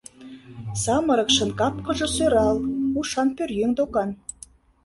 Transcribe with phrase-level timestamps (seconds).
[0.83, 2.57] Самырыкшын кап-кылже сӧрал,
[2.99, 4.09] ушан пӧръеҥ докан.